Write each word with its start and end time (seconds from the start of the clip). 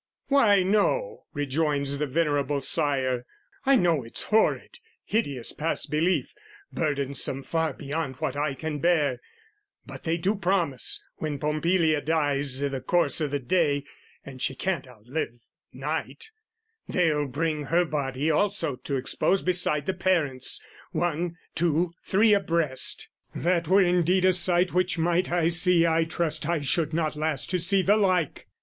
"Why 0.29 0.63
no," 0.63 1.25
rejoins 1.31 1.99
the 1.99 2.07
venerable 2.07 2.59
sire, 2.61 3.23
"I 3.67 3.75
know 3.75 4.03
it's 4.03 4.23
horrid, 4.23 4.79
hideous 5.05 5.51
past 5.53 5.91
belief, 5.91 6.33
"Burdensome 6.73 7.43
far 7.43 7.73
beyond 7.73 8.15
what 8.15 8.35
eye 8.35 8.55
can 8.55 8.79
bear; 8.79 9.21
"But 9.85 10.01
they 10.01 10.17
do 10.17 10.33
promise, 10.33 11.03
when 11.17 11.37
Pompilia 11.37 12.01
dies 12.01 12.63
"I' 12.63 12.69
the 12.69 12.81
course 12.81 13.21
o' 13.21 13.27
the 13.27 13.37
day, 13.37 13.83
and 14.25 14.41
she 14.41 14.55
can't 14.55 14.87
outlive 14.87 15.39
night, 15.71 16.31
"They'll 16.87 17.27
bring 17.27 17.65
her 17.65 17.85
body 17.85 18.31
also 18.31 18.77
to 18.77 18.95
expose 18.95 19.43
"Beside 19.43 19.85
the 19.85 19.93
parents, 19.93 20.63
one, 20.93 21.37
two, 21.53 21.93
three 22.03 22.33
a 22.33 22.39
breast; 22.39 23.07
"That 23.35 23.67
were 23.67 23.83
indeed 23.83 24.25
a 24.25 24.33
sight 24.33 24.73
which, 24.73 24.97
might 24.97 25.31
I 25.31 25.49
see, 25.49 25.85
"I 25.85 26.05
trust 26.05 26.49
I 26.49 26.61
should 26.61 26.91
not 26.91 27.15
last 27.15 27.51
to 27.51 27.59
see 27.59 27.83
the 27.83 27.97
like!" 27.97 28.47